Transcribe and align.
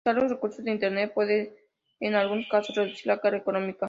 Utilizar 0.03 0.23
los 0.23 0.31
recursos 0.31 0.65
de 0.65 0.71
Internet 0.71 1.13
puede, 1.13 1.55
en 1.99 2.15
algunos 2.15 2.47
casos, 2.49 2.75
reducir 2.75 3.05
la 3.05 3.19
carga 3.19 3.37
económica. 3.37 3.77